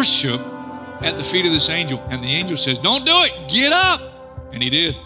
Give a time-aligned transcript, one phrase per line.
[0.00, 0.40] Worship
[1.02, 4.00] at the feet of this angel, and the angel says, Don't do it, get up.
[4.50, 4.96] And he did.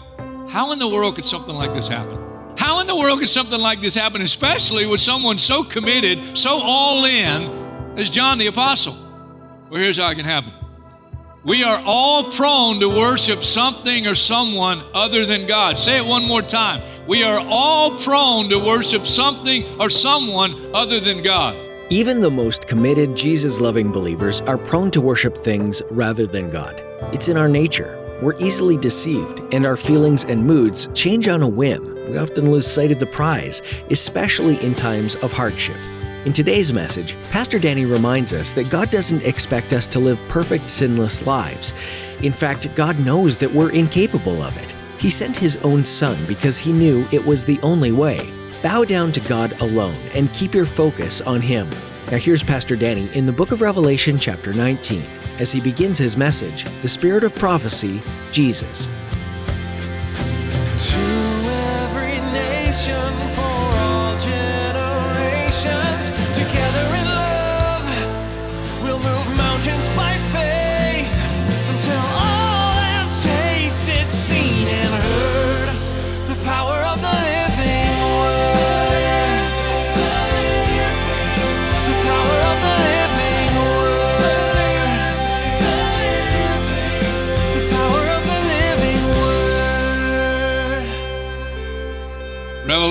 [0.47, 2.17] How in the world could something like this happen?
[2.57, 6.61] How in the world could something like this happen, especially with someone so committed, so
[6.63, 8.93] all in as John the Apostle?
[9.69, 10.53] Well, here's how it can happen.
[11.43, 15.77] We are all prone to worship something or someone other than God.
[15.77, 16.81] Say it one more time.
[17.05, 21.64] We are all prone to worship something or someone other than God.
[21.91, 26.81] Even the most committed, Jesus loving believers are prone to worship things rather than God.
[27.13, 28.01] It's in our nature.
[28.23, 31.93] We're easily deceived, and our feelings and moods change on a whim.
[32.09, 33.61] We often lose sight of the prize,
[33.91, 35.77] especially in times of hardship.
[36.25, 40.71] In today's message, Pastor Danny reminds us that God doesn't expect us to live perfect,
[40.71, 41.71] sinless lives.
[42.23, 44.75] In fact, God knows that we're incapable of it.
[44.97, 48.34] He sent His own Son because He knew it was the only way.
[48.65, 51.69] Bow down to God alone and keep your focus on Him.
[52.09, 55.05] Now, here's Pastor Danny in the book of Revelation, chapter 19,
[55.37, 58.89] as he begins his message The Spirit of Prophecy, Jesus.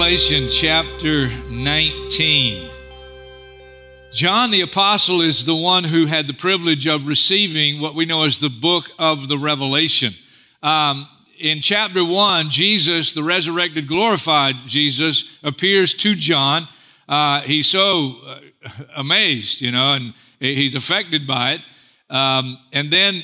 [0.04, 2.68] Revelation chapter 19.
[4.12, 8.24] John the Apostle is the one who had the privilege of receiving what we know
[8.24, 10.12] as the book of the Revelation.
[10.62, 16.68] Um, in chapter 1, Jesus, the resurrected, glorified Jesus, appears to John.
[17.08, 18.40] Uh, he's so uh,
[18.96, 21.60] amazed, you know, and he's affected by it.
[22.10, 23.22] Um, and then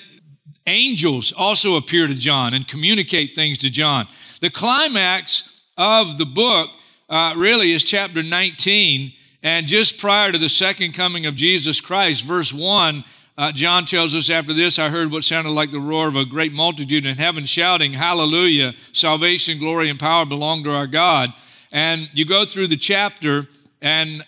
[0.66, 4.08] angels also appear to John and communicate things to John.
[4.40, 6.70] The climax of the book
[7.08, 9.12] uh, really is chapter 19.
[9.42, 13.04] And just prior to the second coming of Jesus Christ, verse 1,
[13.38, 16.26] uh, John tells us after this, I heard what sounded like the roar of a
[16.26, 21.32] great multitude in heaven shouting, Hallelujah, salvation, glory, and power belong to our God.
[21.72, 23.46] And you go through the chapter,
[23.80, 24.24] and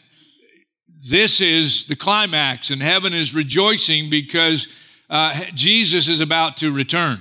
[1.04, 4.69] this is the climax, and heaven is rejoicing because
[5.10, 7.20] uh, Jesus is about to return.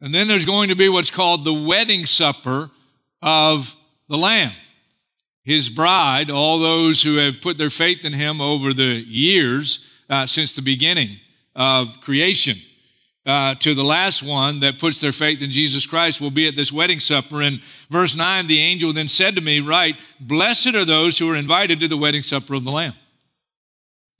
[0.00, 2.70] And then there's going to be what's called the wedding supper
[3.22, 3.74] of
[4.08, 4.52] the Lamb.
[5.42, 9.80] His bride, all those who have put their faith in him over the years
[10.10, 11.18] uh, since the beginning
[11.54, 12.56] of creation,
[13.24, 16.54] uh, to the last one that puts their faith in Jesus Christ will be at
[16.54, 17.42] this wedding supper.
[17.42, 21.36] And verse 9, the angel then said to me, Right, blessed are those who are
[21.36, 22.94] invited to the wedding supper of the Lamb.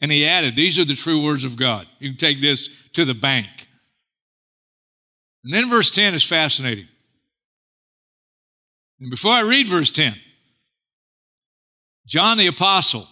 [0.01, 1.87] And he added, These are the true words of God.
[2.01, 3.66] You can take this to the bank.
[5.47, 6.89] And then verse 10 is fascinating.
[8.99, 10.17] And before I read verse 10,
[12.05, 13.07] John the Apostle,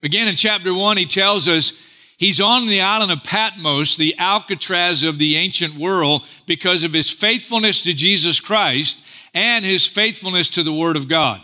[0.00, 1.72] again in chapter 1, he tells us
[2.18, 7.10] he's on the island of Patmos, the Alcatraz of the ancient world, because of his
[7.10, 8.96] faithfulness to Jesus Christ
[9.34, 11.40] and his faithfulness to the Word of God.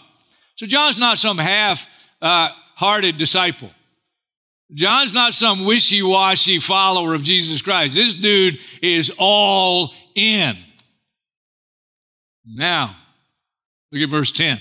[0.54, 1.88] So John's not some half
[2.22, 3.72] uh, hearted disciple.
[4.72, 7.94] John's not some wishy washy follower of Jesus Christ.
[7.96, 10.56] This dude is all in.
[12.46, 12.96] Now,
[13.92, 14.60] look at verse 10.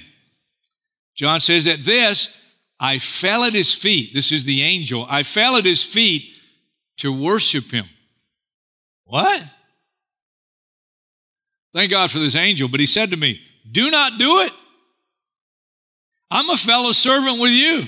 [1.16, 2.30] John says, At this,
[2.80, 4.14] I fell at his feet.
[4.14, 5.06] This is the angel.
[5.10, 6.24] I fell at his feet
[6.98, 7.86] to worship him.
[9.06, 9.44] What?
[11.74, 12.68] Thank God for this angel.
[12.68, 13.40] But he said to me,
[13.70, 14.52] Do not do it.
[16.30, 17.86] I'm a fellow servant with you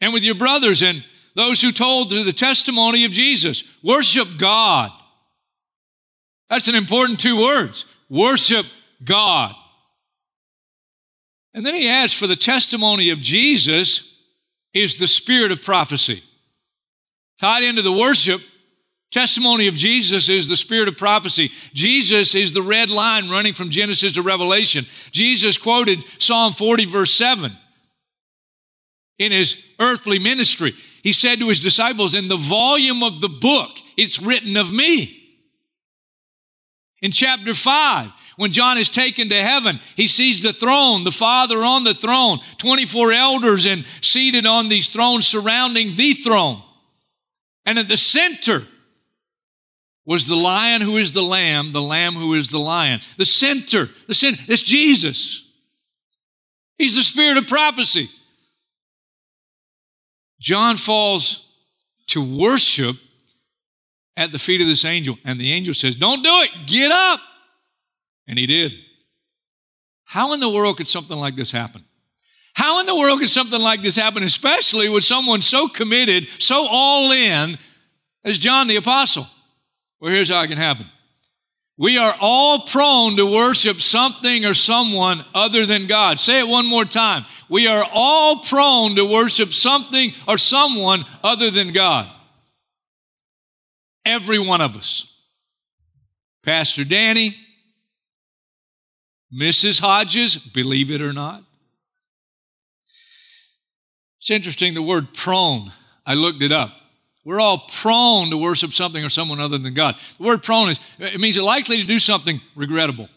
[0.00, 1.04] and with your brothers and
[1.34, 3.64] those who told through the testimony of Jesus.
[3.82, 4.90] Worship God.
[6.50, 7.84] That's an important two words.
[8.08, 8.66] Worship
[9.04, 9.54] God.
[11.54, 14.14] And then he adds, for the testimony of Jesus
[14.74, 16.22] is the spirit of prophecy.
[17.40, 18.40] Tied into the worship,
[19.10, 21.50] testimony of Jesus is the spirit of prophecy.
[21.72, 24.86] Jesus is the red line running from Genesis to Revelation.
[25.10, 27.56] Jesus quoted Psalm 40, verse 7.
[29.18, 30.74] In his earthly ministry.
[31.02, 35.14] He said to his disciples, In the volume of the book, it's written of me.
[37.00, 41.56] In chapter 5, when John is taken to heaven, he sees the throne, the Father
[41.58, 46.62] on the throne, 24 elders and seated on these thrones surrounding the throne.
[47.66, 48.66] And at the center
[50.04, 53.00] was the lion who is the lamb, the lamb who is the lion.
[53.16, 55.44] The center, the center, it's Jesus.
[56.78, 58.08] He's the spirit of prophecy.
[60.40, 61.46] John falls
[62.08, 62.96] to worship
[64.16, 67.20] at the feet of this angel, and the angel says, Don't do it, get up.
[68.26, 68.72] And he did.
[70.04, 71.84] How in the world could something like this happen?
[72.54, 76.66] How in the world could something like this happen, especially with someone so committed, so
[76.68, 77.56] all in
[78.24, 79.26] as John the Apostle?
[80.00, 80.86] Well, here's how it can happen.
[81.78, 86.18] We are all prone to worship something or someone other than God.
[86.18, 87.24] Say it one more time.
[87.48, 92.10] We are all prone to worship something or someone other than God.
[94.04, 95.06] Every one of us.
[96.42, 97.36] Pastor Danny,
[99.32, 99.80] Mrs.
[99.80, 101.44] Hodges, believe it or not.
[104.18, 105.70] It's interesting the word prone.
[106.04, 106.77] I looked it up.
[107.28, 109.96] We're all prone to worship something or someone other than God.
[110.16, 113.10] The word prone is, it means likely to do something regrettable.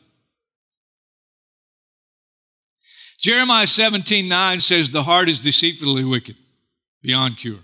[3.18, 6.36] Jeremiah 17, 9 says, The heart is deceitfully wicked,
[7.02, 7.62] beyond cure.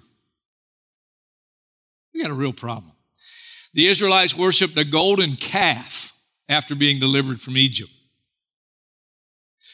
[2.14, 2.94] We got a real problem.
[3.74, 6.14] The Israelites worshiped a golden calf
[6.48, 7.92] after being delivered from Egypt.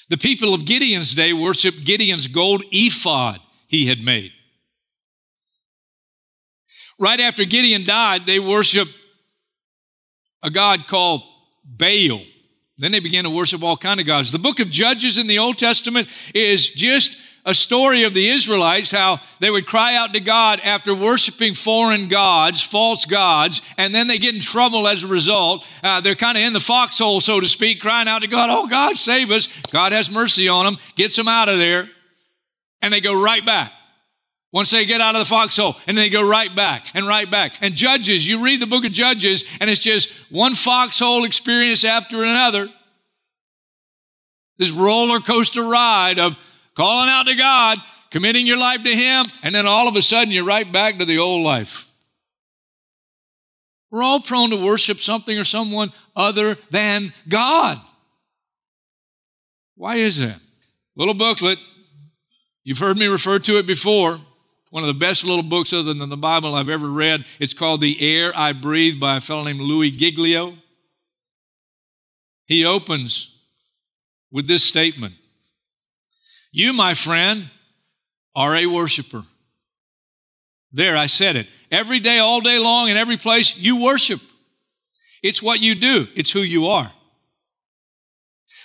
[0.10, 4.32] The people of Gideon's day worshiped Gideon's gold ephod he had made.
[7.00, 8.94] Right after Gideon died, they worshiped
[10.42, 11.24] a god called
[11.64, 12.22] Baal.
[12.78, 14.32] Then they began to worship all kind of gods.
[14.32, 18.90] The book of Judges in the Old Testament is just a story of the Israelites,
[18.90, 24.08] how they would cry out to God after worshiping foreign gods, false gods, and then
[24.08, 25.68] they get in trouble as a result.
[25.84, 28.68] Uh, they're kind of in the foxhole, so to speak, crying out to God, Oh,
[28.68, 29.48] God, save us.
[29.72, 31.90] God has mercy on them, gets them out of there,
[32.82, 33.74] and they go right back.
[34.54, 37.56] Once they get out of the foxhole, and they go right back and right back.
[37.60, 42.22] And Judges, you read the book of Judges, and it's just one foxhole experience after
[42.22, 42.70] another.
[44.60, 46.38] This roller coaster ride of
[46.78, 47.80] calling out to God,
[48.12, 51.06] committing your life to Him, and then all of a sudden you're right back to
[51.06, 51.92] the old life.
[53.90, 57.80] We're all prone to worship something or someone other than God.
[59.76, 60.40] Why is that?
[60.96, 61.58] Little booklet.
[62.64, 64.20] You've heard me refer to it before.
[64.74, 67.26] One of the best little books other than the Bible I've ever read.
[67.40, 70.56] It's called The Air I Breathe by a fellow named Louie Giglio.
[72.48, 73.30] He opens
[74.32, 75.14] with this statement
[76.52, 77.52] you, my friend,
[78.36, 79.22] are a worshiper.
[80.72, 81.46] There, I said it.
[81.70, 84.22] Every day, all day long, in every place, you worship.
[85.22, 86.92] It's what you do, it's who you are.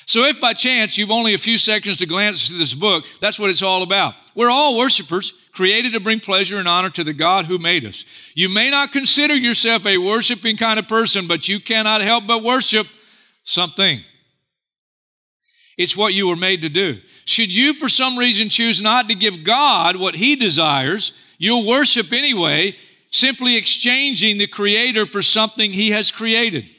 [0.06, 3.38] So, if by chance you've only a few seconds to glance through this book, that's
[3.38, 4.14] what it's all about.
[4.34, 8.04] We're all worshipers, created to bring pleasure and honor to the God who made us.
[8.36, 12.44] You may not consider yourself a worshiping kind of person, but you cannot help but
[12.44, 12.86] worship
[13.42, 13.98] something.
[15.76, 17.00] It's what you were made to do.
[17.24, 22.12] Should you, for some reason, choose not to give God what He desires, you'll worship
[22.12, 22.76] anyway,
[23.10, 26.70] simply exchanging the Creator for something He has created.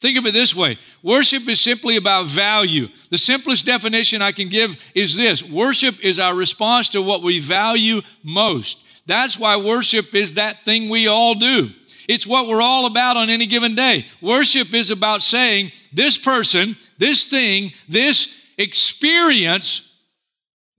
[0.00, 2.88] Think of it this way worship is simply about value.
[3.10, 7.40] The simplest definition I can give is this worship is our response to what we
[7.40, 8.78] value most.
[9.06, 11.70] That's why worship is that thing we all do.
[12.08, 14.06] It's what we're all about on any given day.
[14.22, 19.82] Worship is about saying, this person, this thing, this experience,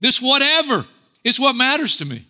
[0.00, 0.86] this whatever,
[1.22, 2.26] it's what matters to me.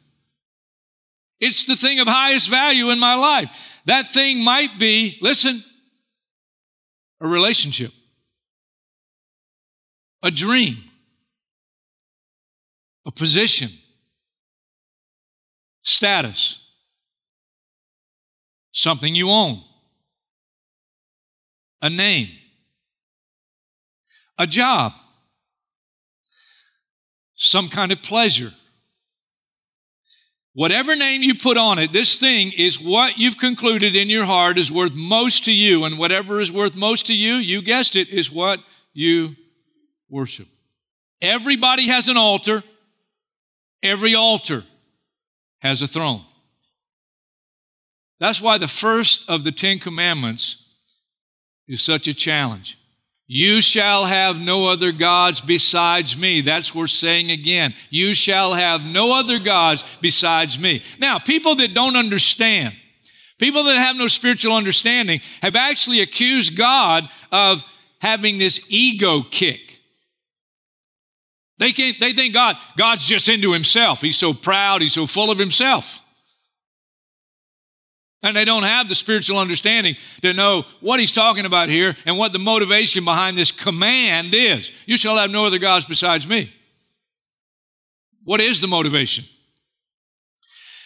[1.41, 3.81] It's the thing of highest value in my life.
[3.87, 5.65] That thing might be, listen,
[7.21, 7.93] a relationship,
[10.23, 10.79] a dream,
[13.07, 13.71] a position,
[15.83, 16.61] status,
[18.73, 19.61] something you own,
[21.83, 22.29] a name,
[24.39, 24.93] a job
[27.43, 28.53] some kind of pleasure.
[30.53, 34.59] Whatever name you put on it, this thing is what you've concluded in your heart
[34.59, 35.85] is worth most to you.
[35.85, 38.59] And whatever is worth most to you, you guessed it, is what
[38.93, 39.37] you
[40.09, 40.49] worship.
[41.23, 42.65] Everybody has an altar.
[43.83, 44.65] Every altar
[45.61, 46.25] has a throne.
[48.19, 50.57] That's why the first of the Ten Commandments
[51.69, 52.80] is such a challenge.
[53.33, 56.41] You shall have no other gods besides me.
[56.41, 57.75] That's worth saying again.
[57.89, 60.83] You shall have no other gods besides me.
[60.99, 62.75] Now, people that don't understand,
[63.39, 67.63] people that have no spiritual understanding, have actually accused God of
[68.01, 69.79] having this ego kick.
[71.59, 74.01] They, can't, they think God, God's just into himself.
[74.01, 76.03] He's so proud, he's so full of himself.
[78.23, 82.19] And they don't have the spiritual understanding to know what he's talking about here and
[82.19, 84.71] what the motivation behind this command is.
[84.85, 86.53] You shall have no other gods besides me.
[88.25, 89.25] What is the motivation?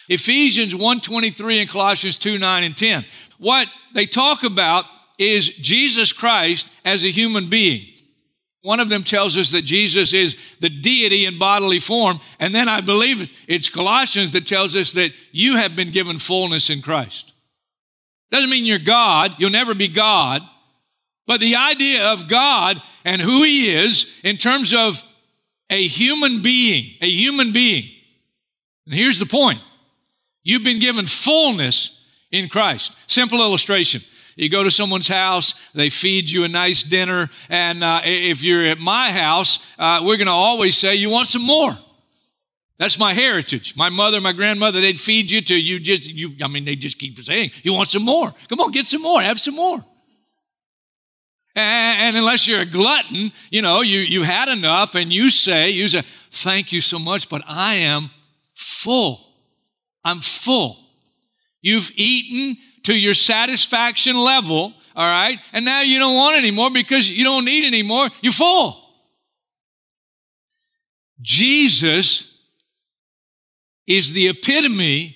[0.07, 3.05] Ephesians 1:23 and Colossians 2, 9 and 10.
[3.37, 4.85] What they talk about
[5.17, 7.94] is Jesus Christ as a human being.
[8.65, 12.19] One of them tells us that Jesus is the deity in bodily form.
[12.39, 16.71] And then I believe it's Colossians that tells us that you have been given fullness
[16.71, 17.31] in Christ.
[18.31, 19.35] Doesn't mean you're God.
[19.37, 20.41] You'll never be God.
[21.27, 25.03] But the idea of God and who He is in terms of
[25.69, 27.87] a human being, a human being.
[28.87, 29.61] And here's the point.
[30.41, 32.93] You've been given fullness in Christ.
[33.05, 34.01] Simple illustration.
[34.35, 38.65] You go to someone's house, they feed you a nice dinner, and uh, if you're
[38.65, 41.77] at my house, uh, we're going to always say, You want some more?
[42.77, 43.77] That's my heritage.
[43.77, 46.99] My mother, my grandmother, they'd feed you till you just, you, I mean, they just
[46.99, 48.33] keep saying, You want some more?
[48.49, 49.83] Come on, get some more, have some more.
[51.57, 55.87] And, unless you're a glutton, you know, you, you had enough and you say, you
[55.87, 58.09] say, Thank you so much, but I am
[58.53, 59.21] full.
[60.03, 60.77] I'm full.
[61.61, 65.39] You've eaten to your satisfaction level, all right?
[65.53, 68.09] And now you don't want anymore because you don't need anymore.
[68.21, 68.81] You're full.
[71.21, 72.31] Jesus
[73.87, 75.15] is the epitome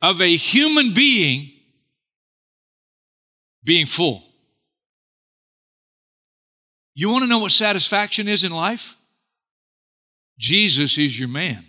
[0.00, 1.50] of a human being
[3.64, 4.22] being full.
[6.94, 8.96] You want to know what satisfaction is in life?
[10.38, 11.64] Jesus is your man.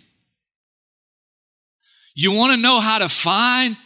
[2.14, 3.76] You want to know how to find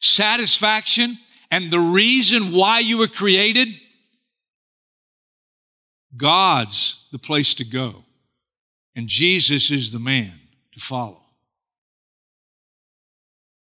[0.00, 1.18] satisfaction
[1.50, 3.68] and the reason why you were created,
[6.16, 8.04] God's the place to go.
[8.94, 10.32] And Jesus is the man
[10.72, 11.20] to follow.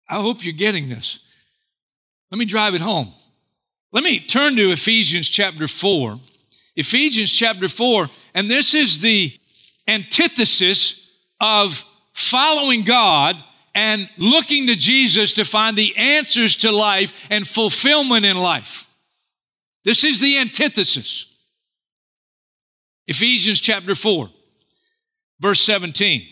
[0.07, 1.19] I hope you're getting this.
[2.31, 3.09] Let me drive it home.
[3.91, 6.19] Let me turn to Ephesians chapter 4.
[6.75, 9.31] Ephesians chapter 4, and this is the
[9.87, 13.41] antithesis of following God
[13.75, 18.89] and looking to Jesus to find the answers to life and fulfillment in life.
[19.83, 21.25] This is the antithesis.
[23.05, 24.29] Ephesians chapter 4,
[25.39, 26.27] verse 17.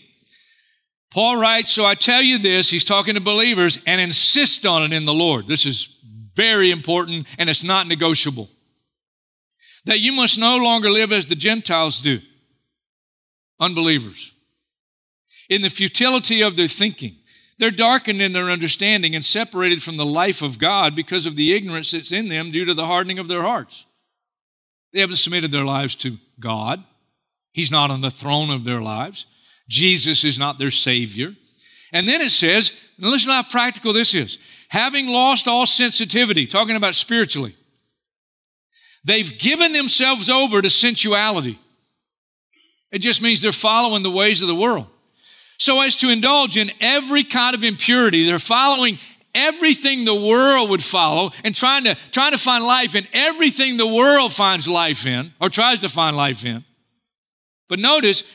[1.12, 4.94] Paul writes, So I tell you this, he's talking to believers, and insist on it
[4.94, 5.48] in the Lord.
[5.48, 5.90] This is
[6.34, 8.50] very important and it's not negotiable.
[9.86, 12.22] That you must no longer live as the Gentiles do,
[13.60, 14.32] unbelievers,
[15.50, 17.18] in the futility of their thinking
[17.60, 21.54] they're darkened in their understanding and separated from the life of God because of the
[21.54, 23.86] ignorance that's in them due to the hardening of their hearts.
[24.92, 26.84] They haven't submitted their lives to God.
[27.52, 29.26] He's not on the throne of their lives.
[29.70, 31.34] Jesus is not their Savior.
[31.92, 34.40] And then it says, and listen how practical this is.
[34.70, 37.56] Having lost all sensitivity, talking about spiritually,
[39.04, 41.60] they've given themselves over to sensuality.
[42.92, 44.88] It just means they're following the ways of the world
[45.64, 48.26] so as to indulge in every kind of impurity.
[48.26, 49.00] They're following
[49.34, 53.88] everything the world would follow and trying to, trying to find life in everything the
[53.88, 56.66] world finds life in or tries to find life in.
[57.70, 58.26] But notice,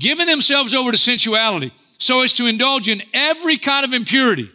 [0.00, 4.50] giving themselves over to sensuality so as to indulge in every kind of impurity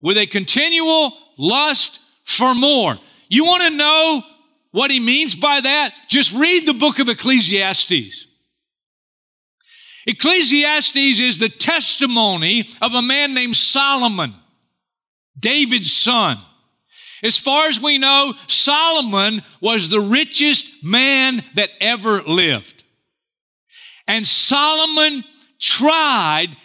[0.00, 2.96] with a continual lust for more.
[3.28, 4.22] You want to know
[4.70, 5.96] what he means by that?
[6.06, 8.27] Just read the book of Ecclesiastes.
[10.08, 14.34] Ecclesiastes is the testimony of a man named Solomon,
[15.38, 16.38] David's son.
[17.22, 22.84] As far as we know, Solomon was the richest man that ever lived.
[24.06, 25.24] And Solomon
[25.60, 26.56] tried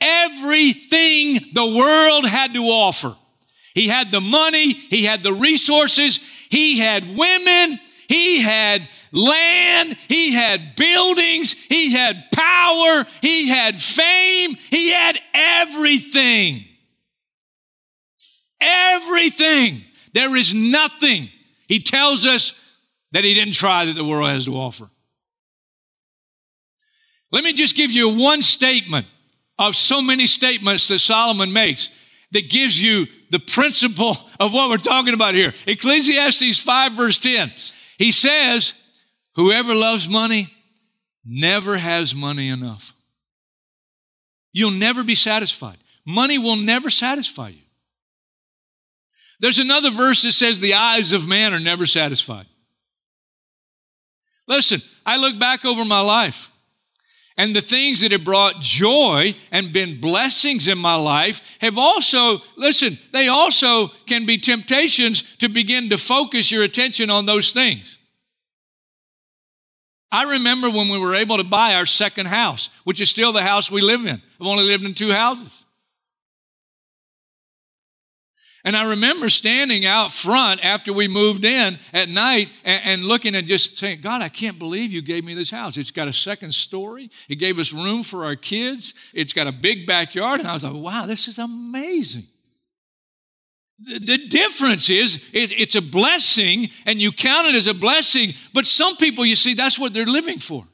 [0.00, 3.14] everything the world had to offer.
[3.74, 10.32] He had the money, he had the resources, he had women, he had land, he
[10.32, 16.64] had buildings, he had power, he had fame, he had everything.
[18.60, 19.82] Everything.
[20.12, 21.28] There is nothing.
[21.68, 22.52] He tells us
[23.12, 24.88] that he didn't try that the world has to offer.
[27.32, 29.06] Let me just give you one statement
[29.58, 31.90] of so many statements that Solomon makes.
[32.32, 35.54] that gives you the principle of what we're talking about here.
[35.66, 37.52] Ecclesiastes 5, verse 10.
[37.98, 38.74] He says,
[39.34, 40.48] Whoever loves money
[41.24, 42.94] never has money enough.
[44.52, 45.76] You'll never be satisfied.
[46.06, 47.62] Money will never satisfy you.
[49.40, 52.46] There's another verse that says, The eyes of man are never satisfied.
[54.48, 56.50] Listen, I look back over my life
[57.36, 62.38] and the things that have brought joy and been blessings in my life have also,
[62.56, 67.98] listen, they also can be temptations to begin to focus your attention on those things.
[70.10, 73.42] I remember when we were able to buy our second house, which is still the
[73.42, 74.22] house we live in.
[74.40, 75.65] I've only lived in two houses.
[78.66, 83.36] And I remember standing out front after we moved in at night and, and, looking
[83.36, 85.76] and just saying, God, I can't believe you gave me this house.
[85.76, 87.08] It's got a second story.
[87.28, 88.92] It gave us room for our kids.
[89.14, 90.40] It's got a big backyard.
[90.40, 92.26] And I was like, wow, this is amazing.
[93.78, 98.34] The, the difference is it, it's a blessing and you count it as a blessing,
[98.52, 100.66] but some people, you see, that's what they're living for.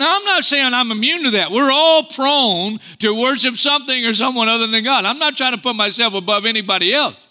[0.00, 1.50] Now, I'm not saying I'm immune to that.
[1.50, 5.04] We're all prone to worship something or someone other than God.
[5.04, 7.26] I'm not trying to put myself above anybody else.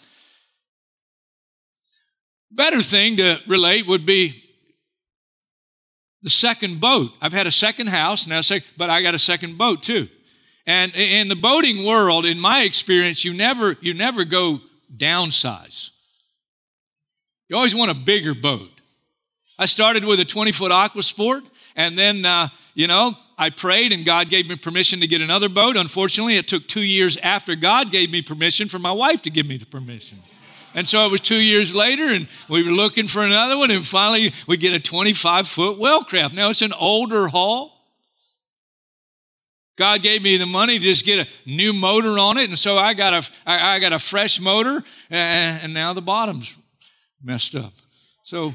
[2.52, 4.44] Better thing to relate would be
[6.22, 7.10] the second boat.
[7.20, 8.40] I've had a second house now,
[8.76, 10.08] but I got a second boat too.
[10.64, 14.60] And in the boating world, in my experience, you never you never go
[14.96, 15.90] downsize.
[17.48, 18.70] You always want a bigger boat.
[19.58, 21.42] I started with a 20 foot aqua sport.
[21.76, 25.48] And then, uh, you know, I prayed and God gave me permission to get another
[25.48, 25.76] boat.
[25.76, 29.46] Unfortunately, it took two years after God gave me permission for my wife to give
[29.46, 30.18] me the permission.
[30.74, 33.84] And so it was two years later, and we were looking for another one, and
[33.84, 36.32] finally we get a 25 foot wellcraft.
[36.32, 37.76] Now it's an older hull.
[39.76, 42.76] God gave me the money to just get a new motor on it, and so
[42.76, 46.54] I got a, I, I got a fresh motor, and, and now the bottom's
[47.22, 47.72] messed up.
[48.22, 48.54] So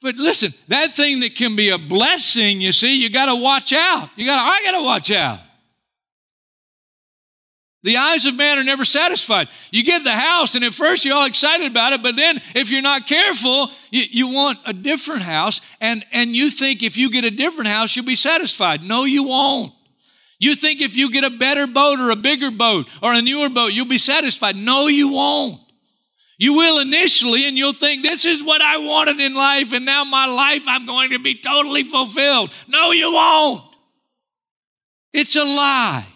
[0.00, 3.72] but listen, that thing that can be a blessing, you see, you got to watch
[3.72, 4.10] out.
[4.16, 5.40] You got I got to watch out.
[7.84, 9.48] The eyes of man are never satisfied.
[9.70, 12.70] You get the house, and at first you're all excited about it, but then if
[12.70, 17.10] you're not careful, you, you want a different house, and, and you think if you
[17.10, 18.82] get a different house, you'll be satisfied.
[18.82, 19.72] No, you won't.
[20.40, 23.48] You think if you get a better boat or a bigger boat or a newer
[23.48, 24.56] boat, you'll be satisfied.
[24.56, 25.60] No, you won't.
[26.38, 30.04] You will initially, and you'll think, this is what I wanted in life, and now
[30.04, 32.54] my life, I'm going to be totally fulfilled.
[32.68, 33.64] No, you won't.
[35.12, 36.06] It's a lie.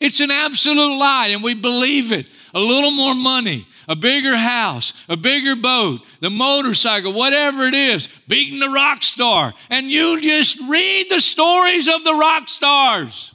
[0.00, 2.28] It's an absolute lie, and we believe it.
[2.54, 8.08] A little more money, a bigger house, a bigger boat, the motorcycle, whatever it is,
[8.26, 9.54] beating the rock star.
[9.70, 13.32] And you just read the stories of the rock stars.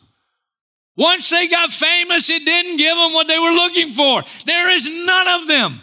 [0.98, 4.24] Once they got famous, it didn't give them what they were looking for.
[4.46, 5.82] There is none of them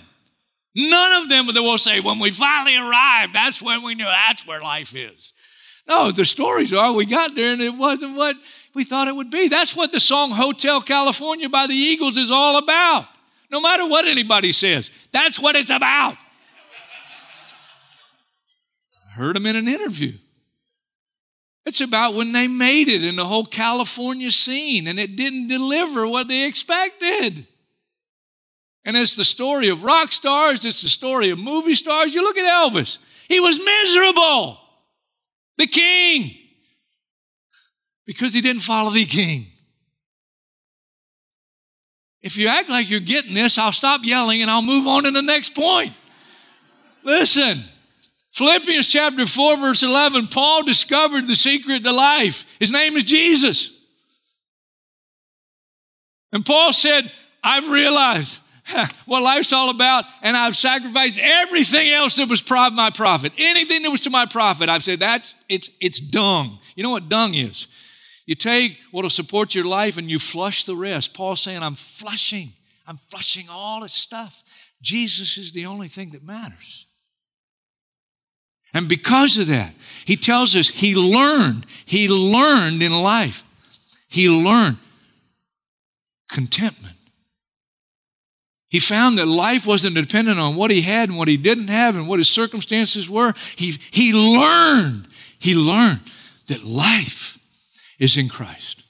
[0.76, 4.60] None of them will say, when we finally arrived, that's when we knew that's where
[4.60, 5.32] life is.
[5.88, 8.36] No, the stories are we got there and it wasn't what
[8.74, 9.48] we thought it would be.
[9.48, 13.06] That's what the song Hotel California by the Eagles is all about.
[13.50, 16.16] No matter what anybody says, that's what it's about.
[19.08, 20.16] I heard them in an interview.
[21.66, 26.06] It's about when they made it in the whole California scene and it didn't deliver
[26.06, 27.46] what they expected.
[28.84, 32.14] And it's the story of rock stars, it's the story of movie stars.
[32.14, 34.58] You look at Elvis, he was miserable,
[35.58, 36.36] the king,
[38.06, 39.46] because he didn't follow the king.
[42.22, 45.10] If you act like you're getting this, I'll stop yelling and I'll move on to
[45.10, 45.92] the next point.
[47.02, 47.62] Listen,
[48.32, 52.44] Philippians chapter 4, verse 11, Paul discovered the secret to life.
[52.58, 53.70] His name is Jesus.
[56.32, 57.10] And Paul said,
[57.42, 58.39] I've realized
[59.06, 63.32] what life's all about, and I've sacrificed everything else that was my profit.
[63.38, 66.58] Anything that was to my profit, I've said that's it's it's dung.
[66.74, 67.68] You know what dung is?
[68.26, 71.14] You take what'll support your life and you flush the rest.
[71.14, 72.52] Paul's saying, I'm flushing,
[72.86, 74.42] I'm flushing all this stuff.
[74.80, 76.86] Jesus is the only thing that matters.
[78.72, 83.44] And because of that, he tells us he learned, he learned in life.
[84.08, 84.78] He learned
[86.28, 86.96] contentment.
[88.70, 91.96] He found that life wasn't dependent on what he had and what he didn't have
[91.96, 93.34] and what his circumstances were.
[93.56, 96.00] He, he learned, he learned
[96.46, 97.36] that life
[97.98, 98.84] is in Christ.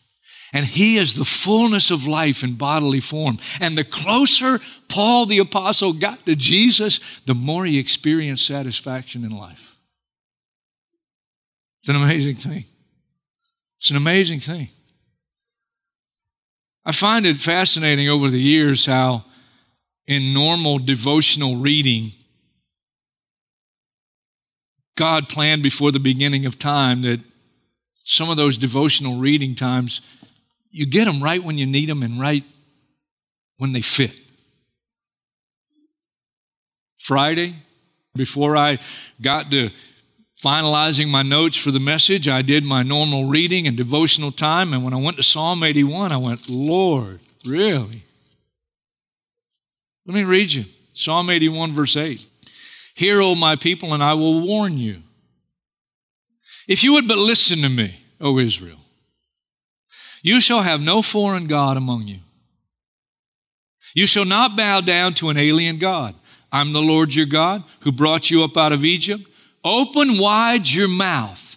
[0.53, 3.39] And he is the fullness of life in bodily form.
[3.59, 9.31] And the closer Paul the Apostle got to Jesus, the more he experienced satisfaction in
[9.31, 9.77] life.
[11.79, 12.65] It's an amazing thing.
[13.79, 14.69] It's an amazing thing.
[16.85, 19.25] I find it fascinating over the years how,
[20.11, 22.11] in normal devotional reading,
[24.97, 27.21] God planned before the beginning of time that
[27.95, 30.01] some of those devotional reading times,
[30.73, 32.43] you get them right when you need them and right
[33.59, 34.19] when they fit.
[36.99, 37.55] Friday,
[38.17, 38.81] before I
[39.23, 39.71] got to
[40.43, 44.73] finalizing my notes for the message, I did my normal reading and devotional time.
[44.73, 48.03] And when I went to Psalm 81, I went, Lord, really?
[50.07, 52.27] Let me read you Psalm 81, verse 8.
[52.95, 55.03] Hear, O my people, and I will warn you.
[56.69, 58.79] If you would but listen to me, O Israel,
[60.23, 62.19] you shall have no foreign God among you.
[63.95, 66.15] You shall not bow down to an alien God.
[66.53, 69.25] I'm the Lord your God who brought you up out of Egypt.
[69.65, 71.57] Open wide your mouth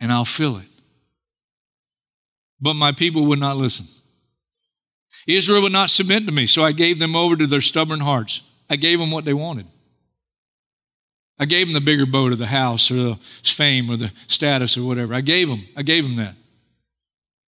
[0.00, 0.68] and I'll fill it.
[2.60, 3.86] But my people would not listen.
[5.26, 8.42] Israel would not submit to me, so I gave them over to their stubborn hearts.
[8.68, 9.66] I gave them what they wanted.
[11.38, 14.76] I gave them the bigger boat or the house or the fame or the status
[14.76, 15.14] or whatever.
[15.14, 16.34] I gave them, I gave them that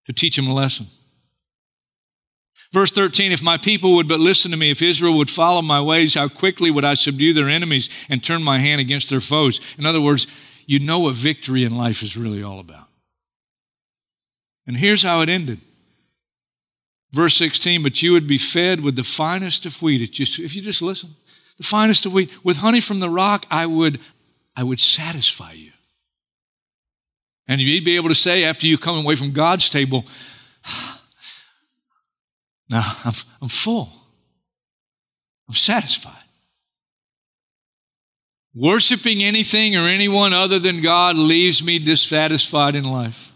[0.06, 0.88] to teach them a lesson.
[2.72, 5.80] Verse 13, if my people would but listen to me, if Israel would follow my
[5.80, 9.60] ways, how quickly would I subdue their enemies and turn my hand against their foes?
[9.78, 10.26] In other words,
[10.66, 12.88] you know what victory in life is really all about.
[14.66, 15.60] And here's how it ended.
[17.14, 20.82] Verse 16, but you would be fed with the finest of wheat if you just
[20.82, 21.16] listen
[21.58, 22.32] the finest of wheat.
[22.44, 24.00] With honey from the rock, I would,
[24.56, 25.72] I would satisfy you.
[27.48, 30.06] And you'd be able to say after you come away from God's table,
[32.70, 33.90] now I'm, I'm full.
[35.50, 36.16] I'm satisfied.
[38.56, 43.34] Worshipping anything or anyone other than God leaves me dissatisfied in life.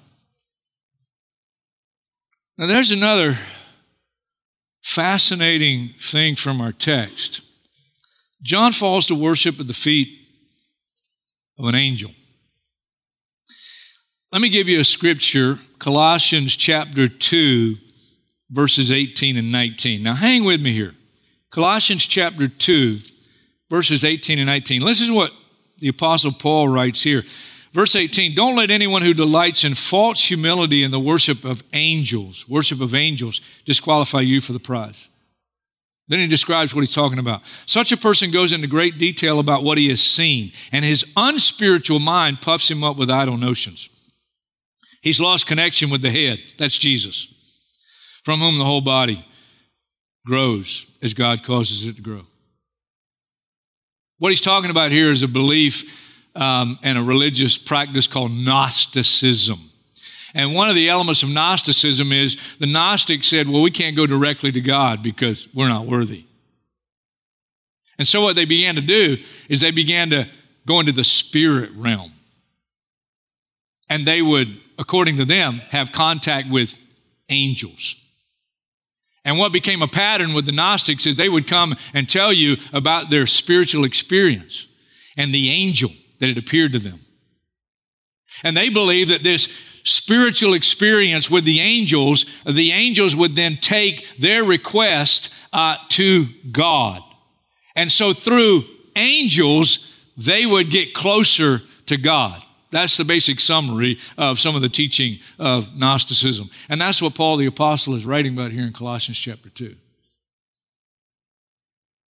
[2.58, 3.38] Now, there's another
[4.88, 7.42] fascinating thing from our text.
[8.42, 10.08] John falls to worship at the feet
[11.60, 12.12] of an angel.
[14.32, 17.76] Let me give you a scripture, Colossians chapter 2,
[18.50, 20.02] verses 18 and 19.
[20.02, 20.96] Now, hang with me here.
[21.52, 23.00] Colossians chapter 2,
[23.70, 24.82] verses 18 and 19.
[24.82, 25.32] Listen to what
[25.80, 27.26] the Apostle Paul writes here.
[27.74, 32.48] Verse 18 Don't let anyone who delights in false humility in the worship of angels,
[32.48, 35.10] worship of angels, disqualify you for the prize.
[36.08, 37.42] Then he describes what he's talking about.
[37.66, 42.00] Such a person goes into great detail about what he has seen, and his unspiritual
[42.00, 43.90] mind puffs him up with idle notions.
[45.02, 46.40] He's lost connection with the head.
[46.58, 47.28] That's Jesus,
[48.24, 49.26] from whom the whole body
[50.26, 52.24] grows as God causes it to grow.
[54.18, 56.07] What he's talking about here is a belief
[56.38, 59.60] um, and a religious practice called Gnosticism.
[60.34, 64.06] And one of the elements of Gnosticism is the Gnostics said, well, we can't go
[64.06, 66.26] directly to God because we're not worthy.
[67.98, 69.18] And so what they began to do
[69.50, 70.30] is they began to
[70.68, 72.12] go into the spirit realm.
[73.90, 76.78] And they would, according to them, have contact with
[77.30, 77.96] angels.
[79.26, 82.58] And what became a pattern with the Gnostics is they would come and tell you
[82.74, 84.68] about their spiritual experience
[85.18, 87.00] and the angel that it appeared to them.
[88.44, 89.48] And they believed that this
[89.84, 97.02] spiritual experience with the angels, the angels would then take their request uh, to God.
[97.76, 98.64] And so through
[98.96, 102.44] angels, they would get closer to God.
[102.72, 106.50] That's the basic summary of some of the teaching of Gnosticism.
[106.68, 109.66] And that's what Paul the Apostle is writing about here in Colossians chapter 2.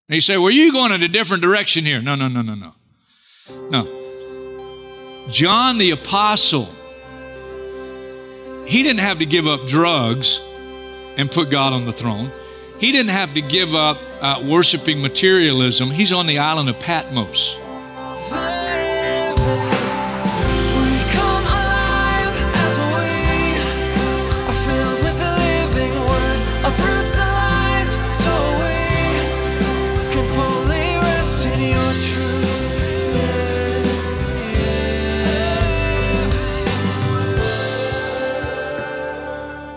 [0.10, 2.02] And you say, well, you going in a different direction here.
[2.02, 2.74] No, no, no, no, no.
[3.70, 3.88] No.
[5.30, 6.70] John the Apostle
[8.68, 10.42] he didn't have to give up drugs
[11.16, 12.32] and put God on the throne.
[12.80, 15.90] He didn't have to give up uh, worshiping materialism.
[15.90, 17.58] He's on the island of Patmos.